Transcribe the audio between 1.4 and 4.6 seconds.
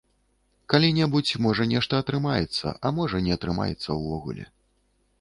можа, нешта атрымаецца, а можа, не атрымаецца ўвогуле.